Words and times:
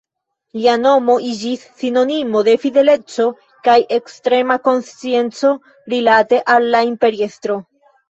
Lia 0.59 0.71
nomo 0.85 1.17
iĝis 1.31 1.65
sinonimo 1.81 2.41
de 2.49 2.57
fideleco 2.65 3.29
kaj 3.69 3.77
ekstrema 4.01 4.61
konscienco 4.67 5.55
rilate 5.97 6.45
al 6.59 6.71
la 6.77 6.87
imperiestro. 6.93 7.65